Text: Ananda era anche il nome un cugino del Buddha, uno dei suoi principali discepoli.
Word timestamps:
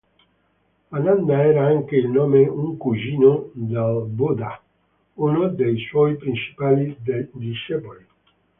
Ananda 0.91 1.41
era 1.43 1.67
anche 1.67 1.95
il 1.95 2.09
nome 2.09 2.47
un 2.47 2.75
cugino 2.75 3.51
del 3.53 4.03
Buddha, 4.07 4.59
uno 5.13 5.47
dei 5.49 5.77
suoi 5.77 6.17
principali 6.17 6.97
discepoli. 7.33 8.03